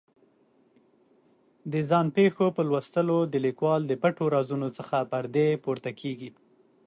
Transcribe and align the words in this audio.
د 1.71 1.73
ځان 1.89 2.07
پېښو 2.17 2.45
په 2.57 2.61
لوستلو 2.69 3.17
د 3.33 3.35
لیکوال 3.45 3.81
د 3.87 3.93
پټو 4.01 4.25
رازونو 4.35 4.67
څخه 4.77 4.95
پردې 5.11 5.47
پورته 5.63 5.91
کېږي. 6.01 6.29